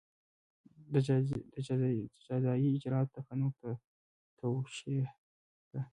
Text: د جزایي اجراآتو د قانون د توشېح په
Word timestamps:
د 0.93 0.95
جزایي 2.27 2.69
اجراآتو 2.75 3.13
د 3.15 3.25
قانون 3.27 3.51
د 3.61 3.63
توشېح 4.39 5.07
په 5.69 5.79